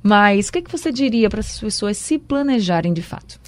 [0.07, 3.39] Mas o que, que você diria para as pessoas se planejarem de fato?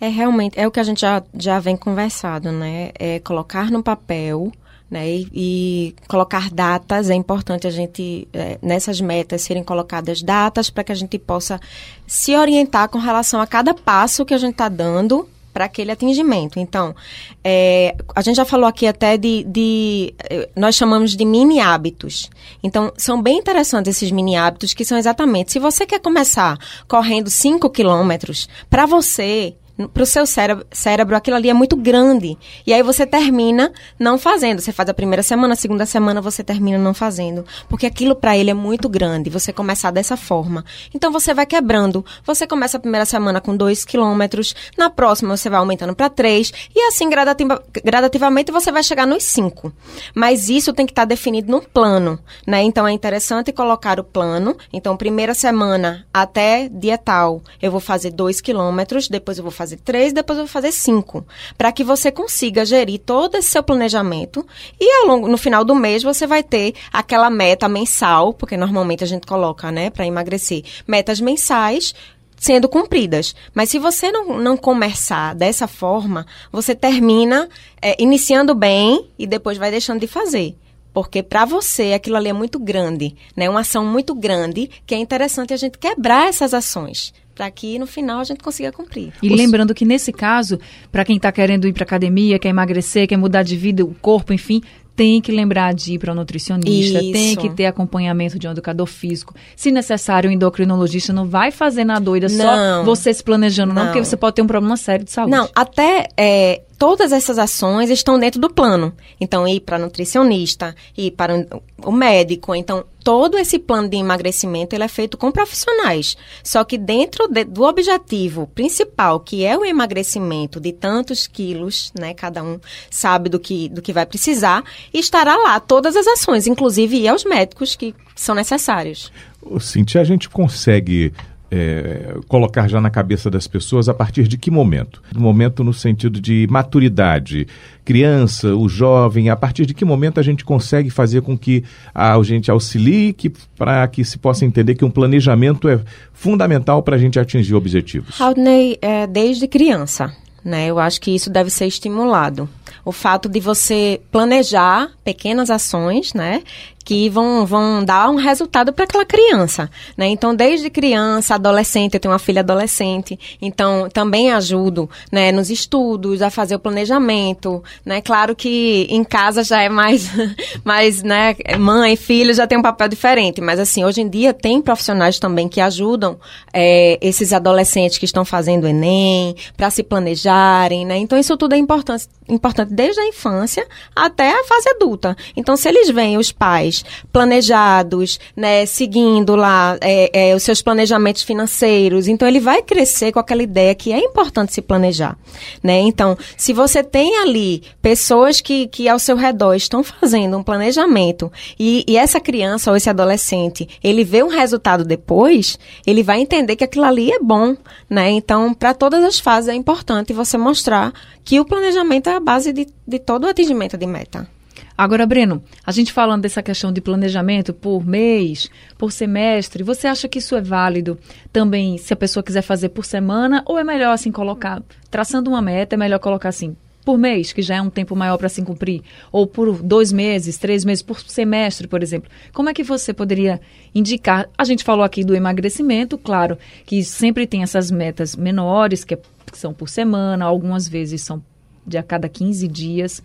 [0.00, 2.90] É realmente, é o que a gente já, já vem conversado, né?
[2.98, 4.50] É colocar no papel,
[4.90, 5.08] né?
[5.08, 10.84] E, e colocar datas, é importante a gente, é, nessas metas, serem colocadas datas para
[10.84, 11.60] que a gente possa
[12.06, 16.58] se orientar com relação a cada passo que a gente está dando para aquele atingimento.
[16.58, 16.94] Então,
[17.42, 22.30] é, a gente já falou aqui até de, de, eh, nós chamamos de mini hábitos.
[22.62, 27.28] Então, são bem interessantes esses mini hábitos que são exatamente, se você quer começar correndo
[27.28, 29.54] 5 quilômetros, para você,
[29.88, 32.36] para o seu cérebro, cérebro, aquilo ali é muito grande.
[32.66, 34.60] E aí você termina não fazendo.
[34.60, 37.44] Você faz a primeira semana, a segunda semana você termina não fazendo.
[37.68, 39.30] Porque aquilo para ele é muito grande.
[39.30, 40.64] Você começar dessa forma.
[40.94, 42.04] Então você vai quebrando.
[42.24, 44.54] Você começa a primeira semana com 2 quilômetros.
[44.76, 46.52] Na próxima você vai aumentando para 3.
[46.74, 49.72] E assim gradativa- gradativamente você vai chegar nos 5.
[50.14, 52.18] Mas isso tem que estar definido num plano.
[52.46, 52.62] Né?
[52.62, 54.56] Então é interessante colocar o plano.
[54.72, 59.08] Então, primeira semana até dia tal, eu vou fazer 2 quilômetros.
[59.08, 60.12] Depois eu vou fazer 3.
[60.12, 61.24] Depois eu vou fazer 5.
[61.56, 64.46] Para que você consiga gerir todo esse seu planejamento.
[64.78, 69.04] E ao longo, no final do mês você vai ter aquela meta mensal, porque normalmente
[69.04, 71.94] a gente coloca, né, para emagrecer, metas mensais
[72.40, 73.34] sendo cumpridas.
[73.54, 77.48] Mas se você não, não começar dessa forma, você termina
[77.80, 80.56] é, iniciando bem e depois vai deixando de fazer.
[80.92, 83.48] Porque para você aquilo ali é muito grande, né?
[83.48, 87.86] Uma ação muito grande que é interessante a gente quebrar essas ações para que no
[87.86, 89.14] final a gente consiga cumprir.
[89.22, 90.60] E Os- lembrando que nesse caso,
[90.92, 94.34] para quem está querendo ir para academia, quer emagrecer, quer mudar de vida, o corpo,
[94.34, 94.60] enfim,
[94.94, 97.12] tem que lembrar de ir para o nutricionista, Isso.
[97.12, 99.34] tem que ter acompanhamento de um educador físico.
[99.56, 102.84] Se necessário, um endocrinologista não vai fazer na doida só Não.
[102.84, 103.88] você se planejando, não, Não.
[103.90, 105.30] porque você pode ter um problema sério de saúde.
[105.30, 108.94] Não, até é, todas essas ações estão dentro do plano.
[109.20, 111.46] Então, ir para nutricionista, ir para
[111.84, 112.54] o médico.
[112.54, 116.16] Então, todo esse plano de emagrecimento ele é feito com profissionais.
[116.42, 122.14] Só que dentro de, do objetivo principal, que é o emagrecimento de tantos quilos, né?
[122.14, 122.58] Cada um
[122.90, 127.24] sabe do que, do que vai precisar, estará lá todas as ações, inclusive ir aos
[127.24, 129.12] médicos que são necessários.
[129.60, 131.12] Cintia, a gente consegue
[131.50, 135.02] é, colocar já na cabeça das pessoas a partir de que momento?
[135.10, 137.46] Do momento no sentido de maturidade,
[137.84, 142.20] criança, o jovem, a partir de que momento a gente consegue fazer com que a
[142.22, 143.16] gente auxilie
[143.56, 145.80] para que se possa entender que um planejamento é
[146.12, 148.20] fundamental para a gente atingir objetivos?
[148.20, 150.14] Aldney, é, desde criança.
[150.44, 150.68] Né?
[150.68, 152.48] Eu acho que isso deve ser estimulado.
[152.82, 156.42] O fato de você planejar pequenas ações, né?
[156.84, 160.08] Que vão, vão dar um resultado para aquela criança, né?
[160.08, 166.22] Então, desde criança, adolescente, eu tenho uma filha adolescente, então também ajudo, né, nos estudos,
[166.22, 168.00] a fazer o planejamento, né?
[168.00, 170.10] Claro que em casa já é mais,
[170.64, 174.60] mais, né, mãe, filho já tem um papel diferente, mas assim, hoje em dia tem
[174.60, 176.18] profissionais também que ajudam
[176.52, 180.96] é, esses adolescentes que estão fazendo Enem, para se planejarem, né?
[180.96, 185.16] Então, isso tudo é importante, importante desde a infância até a fase adulta.
[185.36, 191.22] Então, se eles veem os pais planejados, né, seguindo lá é, é, os seus planejamentos
[191.22, 192.08] financeiros.
[192.08, 195.16] Então, ele vai crescer com aquela ideia que é importante se planejar,
[195.62, 195.78] né?
[195.80, 201.30] Então, se você tem ali pessoas que, que ao seu redor estão fazendo um planejamento
[201.58, 206.56] e, e essa criança ou esse adolescente, ele vê um resultado depois, ele vai entender
[206.56, 207.56] que aquilo ali é bom,
[207.88, 208.10] né?
[208.10, 210.92] Então, para todas as fases é importante você mostrar
[211.24, 214.28] que o planejamento é base de, de todo o atingimento de meta.
[214.76, 220.08] Agora, Breno, a gente falando dessa questão de planejamento por mês, por semestre, você acha
[220.08, 220.98] que isso é válido
[221.32, 225.42] também se a pessoa quiser fazer por semana ou é melhor assim colocar, traçando uma
[225.42, 228.42] meta, é melhor colocar assim, por mês, que já é um tempo maior para se
[228.42, 232.10] cumprir, ou por dois meses, três meses, por semestre, por exemplo.
[232.32, 233.40] Como é que você poderia
[233.74, 234.28] indicar?
[234.36, 238.98] A gente falou aqui do emagrecimento, claro, que sempre tem essas metas menores, que, é,
[239.30, 241.22] que são por semana, algumas vezes são
[241.66, 243.02] de a cada 15 dias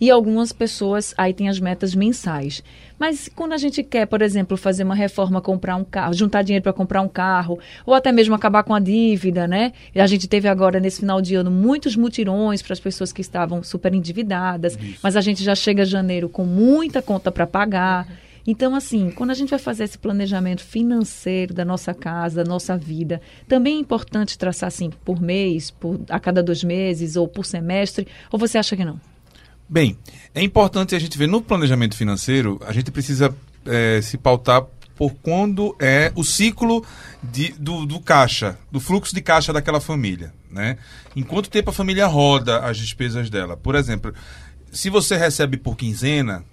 [0.00, 2.62] e algumas pessoas aí têm as metas mensais.
[2.98, 6.62] Mas quando a gente quer, por exemplo, fazer uma reforma, comprar um carro, juntar dinheiro
[6.62, 9.72] para comprar um carro, ou até mesmo acabar com a dívida, né?
[9.94, 13.20] E a gente teve agora, nesse final de ano, muitos mutirões para as pessoas que
[13.20, 15.00] estavam super endividadas, Isso.
[15.02, 18.06] mas a gente já chega a janeiro com muita conta para pagar.
[18.46, 22.76] Então, assim, quando a gente vai fazer esse planejamento financeiro da nossa casa, da nossa
[22.76, 27.44] vida, também é importante traçar assim por mês, por a cada dois meses ou por
[27.44, 29.00] semestre, ou você acha que não?
[29.68, 29.98] Bem,
[30.32, 35.12] é importante a gente ver no planejamento financeiro, a gente precisa é, se pautar por
[35.14, 36.84] quando é o ciclo
[37.22, 40.32] de, do, do, caixa, do fluxo de caixa daquela família.
[40.50, 40.78] Né?
[41.14, 43.56] Em quanto tempo a família roda as despesas dela.
[43.56, 44.14] Por exemplo,
[44.72, 46.44] se você recebe por quinzena,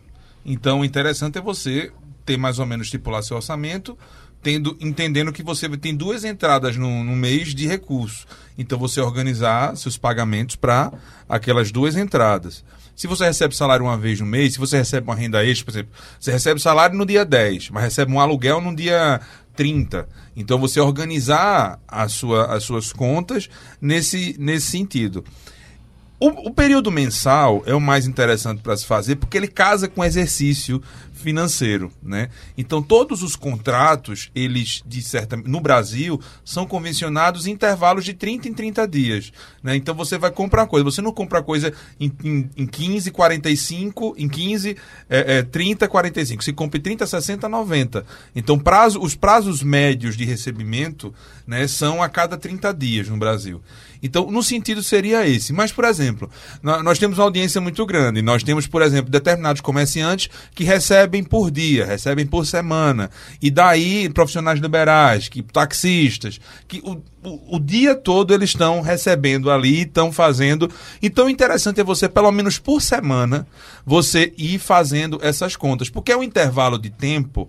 [0.46, 1.92] então o interessante é você
[2.26, 3.98] ter mais ou menos estipular seu orçamento,
[4.42, 8.26] tendo, entendendo que você tem duas entradas no, no mês de recurso.
[8.58, 10.92] Então você organizar seus pagamentos para
[11.28, 12.64] aquelas duas entradas.
[12.96, 15.72] Se você recebe salário uma vez no mês, se você recebe uma renda extra, por
[15.72, 19.20] exemplo, você recebe salário no dia 10, mas recebe um aluguel no dia
[19.56, 20.08] 30.
[20.36, 23.50] Então você organizar a sua, as suas contas
[23.82, 25.24] nesse, nesse sentido.
[26.24, 30.06] O, o período mensal é o mais interessante para se fazer porque ele casa com
[30.06, 30.82] exercício
[31.12, 32.30] financeiro, né?
[32.58, 38.48] Então todos os contratos, eles de certa no Brasil são convencionados em intervalos de 30
[38.48, 39.76] em 30 dias, né?
[39.76, 44.30] Então você vai comprar coisa, você não compra coisa em, em, em 15, 45, em
[44.30, 44.78] 15,
[45.10, 48.06] é, é, 30, 45, se compra em 30, 60, 90.
[48.34, 51.14] Então prazo, os prazos médios de recebimento,
[51.46, 53.62] né, são a cada 30 dias no Brasil.
[54.04, 55.54] Então, no sentido seria esse.
[55.54, 56.30] Mas, por exemplo,
[56.62, 58.22] nós temos uma audiência muito grande.
[58.22, 63.10] Nós temos, por exemplo, determinados comerciantes que recebem por dia, recebem por semana.
[63.42, 66.38] E daí, profissionais liberais, que taxistas,
[66.68, 70.70] que o, o, o dia todo eles estão recebendo ali, estão fazendo.
[71.02, 73.48] Então, o interessante é você, pelo menos por semana,
[73.86, 75.89] você ir fazendo essas contas.
[75.89, 77.48] Porque é um intervalo de tempo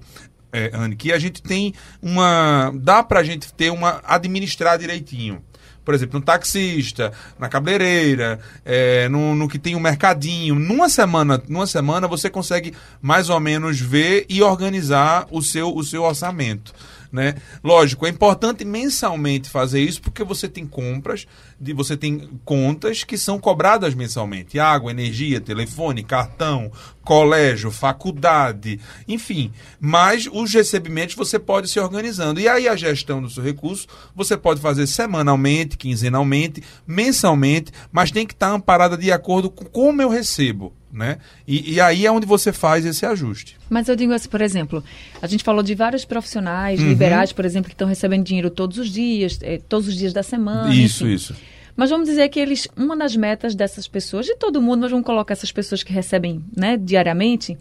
[0.52, 2.72] é, Anne, que a gente tem uma.
[2.76, 4.00] dá para a gente ter uma.
[4.04, 5.42] administrar direitinho
[5.84, 10.54] por exemplo, no taxista, na cabeleireira, é, no, no, que tem um mercadinho.
[10.54, 15.84] Numa semana, numa semana você consegue mais ou menos ver e organizar o seu, o
[15.84, 16.72] seu orçamento.
[17.14, 17.36] Né?
[17.62, 21.28] Lógico, é importante mensalmente fazer isso porque você tem compras,
[21.60, 24.58] de, você tem contas que são cobradas mensalmente.
[24.58, 26.72] Água, energia, telefone, cartão,
[27.04, 29.52] colégio, faculdade, enfim.
[29.78, 32.40] Mas os recebimentos você pode se organizando.
[32.40, 38.26] E aí a gestão do seu recurso você pode fazer semanalmente quinzenalmente, mensalmente, mas tem
[38.26, 40.74] que estar amparada de acordo com como eu recebo.
[40.94, 41.18] Né?
[41.44, 43.56] E, e, aí é onde você faz esse ajuste.
[43.68, 44.84] Mas eu digo assim, por exemplo,
[45.20, 46.88] a gente falou de vários profissionais uhum.
[46.88, 50.22] liberais, por exemplo, que estão recebendo dinheiro todos os dias, eh, todos os dias da
[50.22, 50.72] semana.
[50.72, 51.14] Isso, enfim.
[51.14, 51.36] isso.
[51.74, 55.04] Mas vamos dizer que eles, uma das metas dessas pessoas, de todo mundo, mas vamos
[55.04, 57.58] colocar essas pessoas que recebem né, diariamente,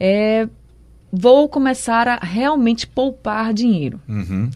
[0.00, 0.48] é
[1.12, 4.00] vou começar a realmente poupar dinheiro.
[4.08, 4.50] Uhum.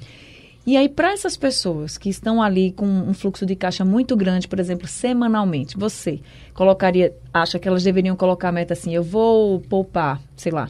[0.66, 4.46] E aí, para essas pessoas que estão ali com um fluxo de caixa muito grande,
[4.46, 6.20] por exemplo, semanalmente, você
[6.53, 10.68] colocaria, acha que elas deveriam colocar a meta assim, eu vou poupar, sei lá,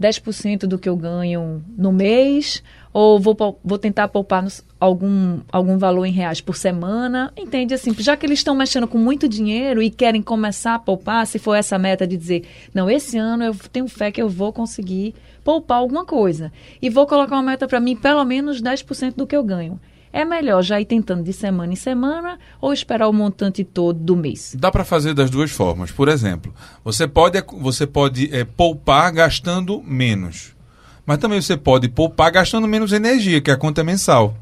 [0.00, 4.46] 10% do que eu ganho no mês, ou vou, vou tentar poupar
[4.78, 7.32] algum, algum valor em reais por semana.
[7.36, 11.26] Entende assim, já que eles estão mexendo com muito dinheiro e querem começar a poupar,
[11.26, 14.52] se for essa meta de dizer, não, esse ano eu tenho fé que eu vou
[14.52, 16.52] conseguir poupar alguma coisa.
[16.80, 19.80] E vou colocar uma meta para mim, pelo menos 10% do que eu ganho.
[20.12, 24.16] É melhor já ir tentando de semana em semana ou esperar o montante todo do
[24.16, 24.54] mês?
[24.58, 25.90] Dá para fazer das duas formas.
[25.90, 26.52] Por exemplo,
[26.84, 30.56] você pode, você pode é, poupar gastando menos.
[31.04, 34.36] Mas também você pode poupar gastando menos energia, que é a conta mensal.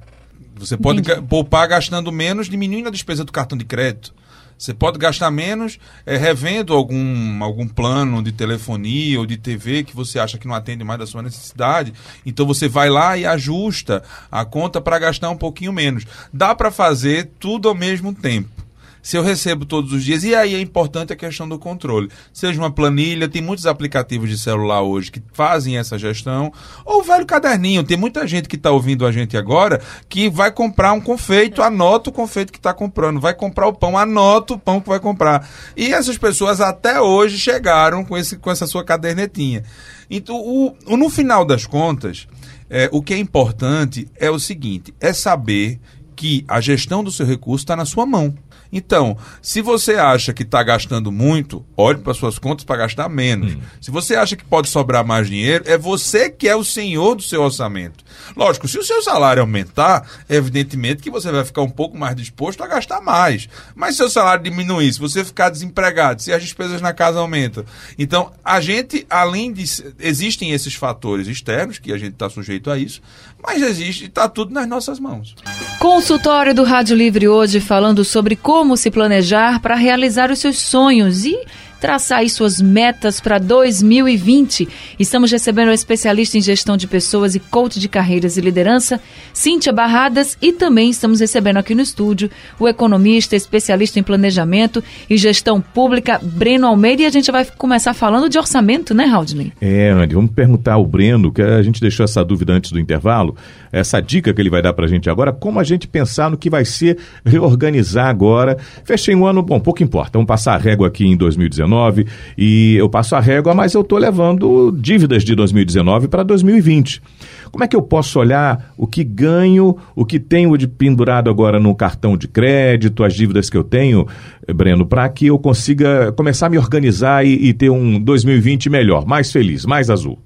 [0.56, 4.14] Você pode ga poupar gastando menos, diminuindo a despesa do cartão de crédito.
[4.58, 9.94] Você pode gastar menos é, revendo algum, algum plano de telefonia ou de TV que
[9.94, 11.92] você acha que não atende mais da sua necessidade.
[12.24, 16.04] Então você vai lá e ajusta a conta para gastar um pouquinho menos.
[16.32, 18.65] Dá para fazer tudo ao mesmo tempo
[19.06, 20.24] se eu recebo todos os dias.
[20.24, 22.10] E aí é importante a questão do controle.
[22.32, 26.52] Seja uma planilha, tem muitos aplicativos de celular hoje que fazem essa gestão.
[26.84, 27.84] Ou o velho caderninho.
[27.84, 32.10] Tem muita gente que está ouvindo a gente agora que vai comprar um confeito, anota
[32.10, 33.20] o confeito que está comprando.
[33.20, 35.48] Vai comprar o pão, anota o pão que vai comprar.
[35.76, 39.62] E essas pessoas até hoje chegaram com, esse, com essa sua cadernetinha.
[40.10, 42.26] Então, o, o no final das contas,
[42.68, 45.78] é, o que é importante é o seguinte: é saber
[46.16, 48.34] que a gestão do seu recurso está na sua mão.
[48.72, 53.54] Então, se você acha que está gastando muito, olhe para suas contas para gastar menos.
[53.54, 53.60] Hum.
[53.80, 57.22] Se você acha que pode sobrar mais dinheiro, é você que é o senhor do
[57.22, 58.04] seu orçamento.
[58.36, 62.62] Lógico, se o seu salário aumentar, evidentemente que você vai ficar um pouco mais disposto
[62.62, 63.48] a gastar mais.
[63.74, 67.64] Mas se o salário diminuir, se você ficar desempregado, se as despesas na casa aumentam.
[67.98, 69.64] Então, a gente, além de.
[69.98, 73.00] Existem esses fatores externos, que a gente está sujeito a isso,
[73.42, 75.34] mas existe, está tudo nas nossas mãos.
[75.78, 81.24] Consultório do Rádio Livre hoje falando sobre como se planejar para realizar os seus sonhos
[81.24, 81.38] e
[81.86, 84.68] traçar aí suas metas para 2020.
[84.98, 89.00] Estamos recebendo a especialista em gestão de pessoas e coach de carreiras e liderança,
[89.32, 95.16] Cíntia Barradas, e também estamos recebendo aqui no estúdio o economista, especialista em planejamento e
[95.16, 99.52] gestão pública, Breno Almeida, e a gente vai começar falando de orçamento, né, Raudney?
[99.60, 103.36] É, Andy, vamos perguntar ao Breno, que a gente deixou essa dúvida antes do intervalo,
[103.70, 106.36] essa dica que ele vai dar para a gente agora, como a gente pensar no
[106.36, 108.56] que vai ser reorganizar agora.
[108.82, 112.76] Fechei um ano, bom, pouco importa, vamos passar a régua aqui em 2019, 2019 e
[112.76, 117.02] eu passo a régua, mas eu estou levando dívidas de 2019 para 2020.
[117.50, 121.60] Como é que eu posso olhar o que ganho, o que tenho de pendurado agora
[121.60, 124.06] no cartão de crédito, as dívidas que eu tenho,
[124.54, 129.06] Breno, para que eu consiga começar a me organizar e, e ter um 2020 melhor,
[129.06, 130.18] mais feliz, mais azul?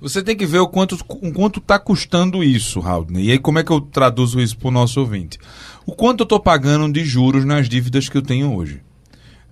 [0.00, 3.06] Você tem que ver o quanto o quanto está custando isso, Raul.
[3.14, 5.38] E aí como é que eu traduzo isso para o nosso ouvinte?
[5.86, 8.83] O quanto eu estou pagando de juros nas dívidas que eu tenho hoje?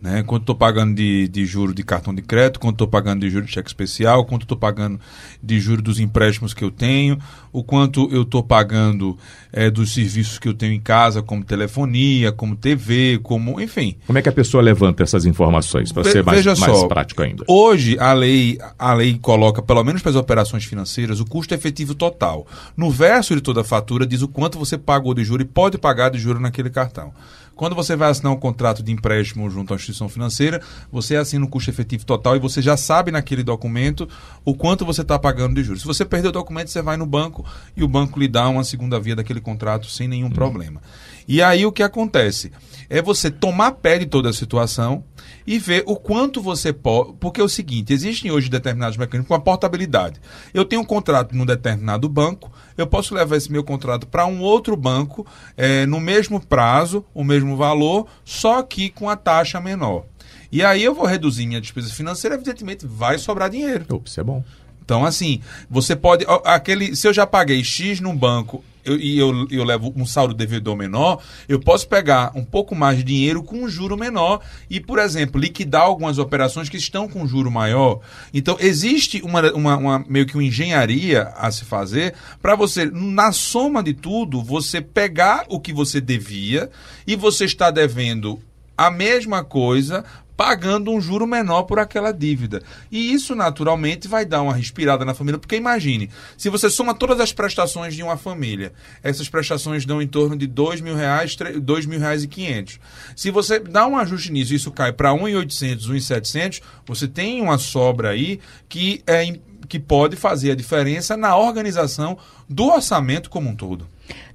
[0.03, 0.25] Né?
[0.25, 3.47] Quanto estou pagando de, de juro de cartão de crédito, quanto estou pagando de juro
[3.47, 4.99] de cheque especial, quanto estou pagando
[5.41, 7.17] de juro dos empréstimos que eu tenho,
[7.53, 9.17] o quanto eu estou pagando
[9.53, 13.61] é, dos serviços que eu tenho em casa, como telefonia, como TV, como.
[13.61, 13.97] enfim.
[14.05, 17.45] Como é que a pessoa levanta essas informações para ser mais, mais prático ainda?
[17.47, 21.95] Hoje a lei, a lei coloca, pelo menos para as operações financeiras, o custo efetivo
[21.95, 22.45] total.
[22.77, 25.79] No verso de toda a fatura diz o quanto você pagou de juro e pode
[25.79, 27.13] pagar de juro naquele cartão.
[27.55, 30.61] Quando você vai assinar um contrato de empréstimo junto à instituição financeira,
[30.91, 34.09] você assina o custo efetivo total e você já sabe naquele documento
[34.45, 35.83] o quanto você está pagando de juros.
[35.83, 37.45] Se você perder o documento, você vai no banco
[37.77, 40.33] e o banco lhe dá uma segunda via daquele contrato sem nenhum uhum.
[40.33, 40.81] problema.
[41.27, 42.53] E aí o que acontece?
[42.89, 45.05] É você tomar pé de toda a situação
[45.47, 47.15] e ver o quanto você pode.
[47.15, 50.21] Porque é o seguinte: existem hoje determinados mecanismos com a portabilidade.
[50.53, 54.41] Eu tenho um contrato num determinado banco, eu posso levar esse meu contrato para um
[54.41, 60.05] outro banco é, no mesmo prazo, o mesmo valor, só que com a taxa menor.
[60.51, 63.87] E aí eu vou reduzir minha despesa financeira, evidentemente vai sobrar dinheiro.
[63.89, 64.45] Ops, isso é bom.
[64.85, 66.27] Então, assim, você pode.
[66.45, 70.35] Aquele, se eu já paguei X num banco eu, e eu, eu levo um saldo
[70.35, 74.81] devedor menor, eu posso pegar um pouco mais de dinheiro com um juro menor e,
[74.81, 78.01] por exemplo, liquidar algumas operações que estão com juro maior.
[78.33, 83.33] Então, existe uma, uma, uma meio que uma engenharia a se fazer para você, na
[83.33, 86.71] soma de tudo, você pegar o que você devia
[87.07, 88.41] e você está devendo
[88.77, 90.05] a mesma coisa
[90.43, 92.65] pagando um juro menor por aquela dívida.
[92.91, 97.21] E isso, naturalmente, vai dar uma respirada na família, porque imagine, se você soma todas
[97.21, 98.73] as prestações de uma família,
[99.05, 102.81] essas prestações dão em torno de dois mil reais, dois mil reais e quinhentos.
[103.15, 106.61] Se você dá um ajuste nisso, isso cai para um e oitocentos, um e setecentos,
[106.85, 109.39] você tem uma sobra aí que é
[109.69, 112.19] que pode fazer a diferença na organização
[112.49, 113.87] do orçamento como um todo.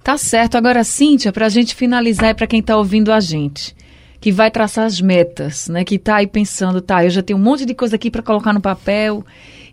[0.02, 0.56] Tá certo.
[0.56, 3.76] Agora, Cíntia, para a gente finalizar e para quem está ouvindo a gente
[4.20, 5.84] que vai traçar as metas, né?
[5.84, 8.54] Que está aí pensando, tá, eu já tenho um monte de coisa aqui para colocar
[8.54, 9.26] no papel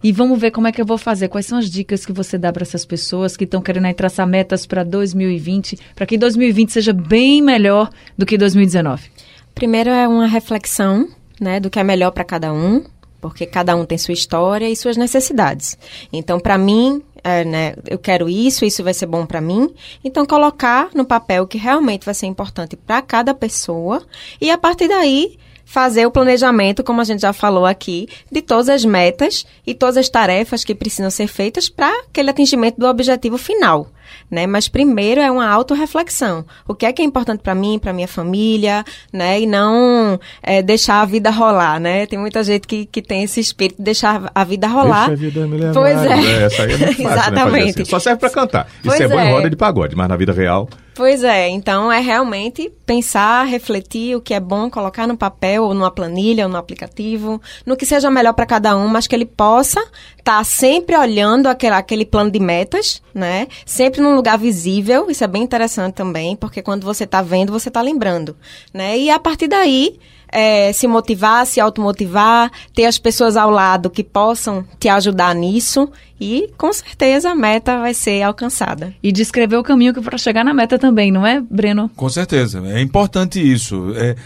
[0.03, 1.29] e vamos ver como é que eu vou fazer.
[1.29, 4.27] Quais são as dicas que você dá para essas pessoas que estão querendo aí traçar
[4.27, 9.11] metas para 2020, para que 2020 seja bem melhor do que 2019?
[9.55, 11.09] Primeiro é uma reflexão,
[11.41, 12.85] né, do que é melhor para cada um,
[13.25, 15.79] porque cada um tem sua história e suas necessidades.
[16.13, 19.73] Então, para mim, é, né, eu quero isso, isso vai ser bom para mim.
[20.05, 24.03] Então, colocar no papel o que realmente vai ser importante para cada pessoa
[24.39, 28.69] e a partir daí fazer o planejamento, como a gente já falou aqui, de todas
[28.69, 33.39] as metas e todas as tarefas que precisam ser feitas para aquele atingimento do objetivo
[33.39, 33.89] final
[34.35, 34.47] né?
[34.47, 36.45] Mas primeiro é uma autorreflexão.
[36.67, 39.41] O que é que é importante para mim, para minha família, né?
[39.41, 42.05] E não é, deixar a vida rolar, né?
[42.07, 45.09] Tem muita gente que, que tem esse espírito de deixar a vida rolar.
[45.09, 45.73] Deixa a vida me levar.
[45.73, 46.13] Pois é.
[46.13, 47.65] é essa aí é muito fácil, né, Exatamente.
[47.65, 47.85] Né, assim.
[47.85, 48.67] Só serve para cantar.
[48.67, 49.31] Isso Pois é bom em é.
[49.31, 50.69] roda de pagode, mas na vida real...
[50.95, 55.75] Pois é, então é realmente pensar, refletir o que é bom colocar no papel, ou
[55.75, 59.27] numa planilha, ou no aplicativo, no que seja melhor para cada um, mas que ele
[59.27, 63.49] possa estar tá sempre olhando aquele, aquele plano de metas, né?
[63.67, 67.71] Sempre num lugar visível, isso é bem interessante também, porque quando você está vendo, você
[67.71, 68.37] está lembrando,
[68.73, 68.97] né?
[68.97, 69.99] E a partir daí,
[70.35, 75.89] é, se motivar, se automotivar, ter as pessoas ao lado que possam te ajudar nisso
[76.21, 78.93] e com certeza a meta vai ser alcançada.
[79.01, 81.89] E descrever o caminho para chegar na meta também, não é, Breno?
[81.95, 82.61] Com certeza.
[82.67, 83.93] É importante isso.
[83.97, 84.17] É,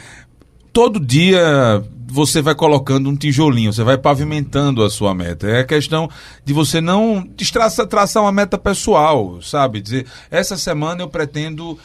[0.73, 5.47] todo dia você vai colocando um tijolinho, você vai pavimentando a sua meta.
[5.47, 6.09] É a questão
[6.43, 9.83] de você não traçar, traçar uma meta pessoal, sabe?
[9.83, 11.79] Dizer, essa semana eu pretendo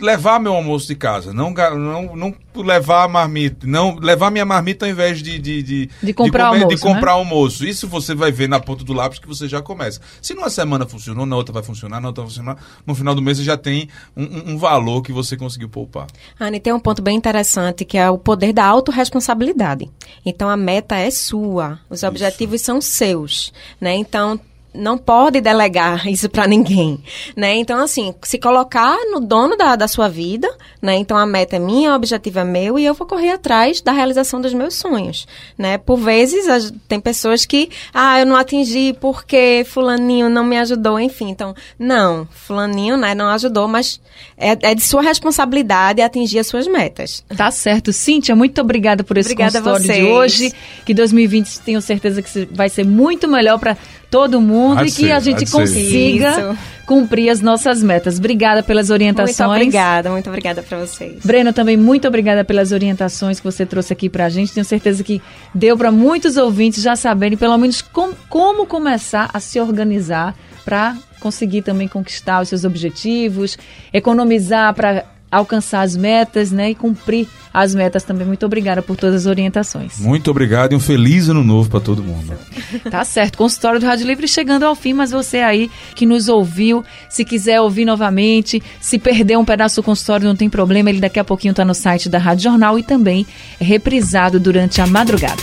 [0.00, 4.86] levar meu almoço de casa, não, não, não levar a marmita, não levar minha marmita
[4.86, 7.18] ao invés de de, de, de comprar, de comer, almoço, de comprar né?
[7.18, 7.66] almoço.
[7.66, 10.00] Isso você vai ver na ponta do lápis que você já começa.
[10.20, 13.22] Se numa semana funcionou, na outra vai funcionar, na outra vai funcionar, no final do
[13.22, 16.06] mês você já tem um, um, valor que você conseguiu poupar.
[16.38, 19.90] Anne, tem um ponto bem interessante que é o poder da autorresponsabilidade.
[20.24, 22.06] Então a meta é sua, os Isso.
[22.06, 23.94] objetivos são seus, né?
[23.94, 24.40] Então
[24.76, 27.02] não pode delegar isso para ninguém,
[27.34, 27.54] né?
[27.56, 30.48] Então, assim, se colocar no dono da, da sua vida,
[30.80, 30.96] né?
[30.96, 33.92] Então, a meta é minha, o objetivo é meu e eu vou correr atrás da
[33.92, 35.78] realização dos meus sonhos, né?
[35.78, 40.98] Por vezes, as, tem pessoas que, ah, eu não atingi porque fulaninho não me ajudou,
[41.00, 41.30] enfim.
[41.30, 44.00] Então, não, fulaninho, né, não ajudou, mas
[44.36, 47.24] é, é de sua responsabilidade atingir as suas metas.
[47.36, 47.92] Tá certo.
[47.92, 50.52] Cíntia, muito obrigada por esse Obrigada consultório de hoje.
[50.84, 53.76] Que 2020 tenho certeza que vai ser muito melhor para
[54.10, 58.18] todo mundo e que a gente consiga cumprir as nossas metas.
[58.18, 59.38] Obrigada pelas orientações.
[59.38, 61.24] Muito obrigada, muito obrigada para vocês.
[61.24, 64.52] Breno, também muito obrigada pelas orientações que você trouxe aqui para a gente.
[64.52, 65.20] Tenho certeza que
[65.52, 70.34] deu para muitos ouvintes já saberem, pelo menos, com, como começar a se organizar
[70.64, 73.58] para conseguir também conquistar os seus objetivos,
[73.92, 78.26] economizar para alcançar as metas, né, e cumprir as metas também.
[78.26, 79.98] Muito obrigada por todas as orientações.
[79.98, 82.34] Muito obrigado e um feliz ano novo para todo mundo.
[82.90, 83.38] Tá certo.
[83.38, 87.60] Consultório do Rádio Livre chegando ao fim, mas você aí que nos ouviu, se quiser
[87.60, 91.50] ouvir novamente, se perder um pedaço do consultório, não tem problema, ele daqui a pouquinho
[91.52, 93.26] está no site da Rádio Jornal e também
[93.60, 95.42] é reprisado durante a madrugada.